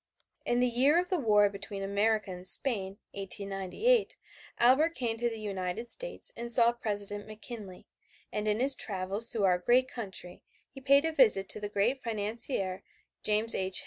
[0.47, 4.17] In the year of the war between America and Spain, 1898,
[4.57, 7.85] Albert came to the United States and saw President McKinley,
[8.33, 10.41] and in his travels through our great country
[10.71, 12.81] he paid a visit to the great financier
[13.21, 13.71] James J.